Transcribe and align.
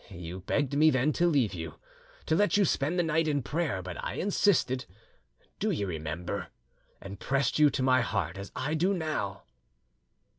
You 0.09 0.39
begged 0.39 0.75
me 0.75 0.89
then 0.89 1.13
to 1.13 1.27
leave 1.27 1.53
you, 1.53 1.75
to 2.25 2.33
let 2.35 2.57
you 2.57 2.65
spend 2.65 2.97
the 2.97 3.03
night 3.03 3.27
in 3.27 3.43
prayer; 3.43 3.83
but 3.83 4.03
I 4.03 4.15
insisted, 4.15 4.85
do 5.59 5.69
you 5.69 5.85
remember? 5.85 6.47
and 6.99 7.19
pressed 7.19 7.59
you 7.59 7.69
to 7.69 7.83
my 7.83 8.01
heart, 8.01 8.35
as 8.35 8.51
I 8.55 8.73
do 8.73 8.95
now." 8.95 9.43